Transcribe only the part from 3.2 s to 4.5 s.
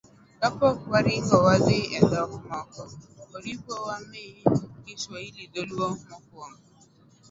oripo wamii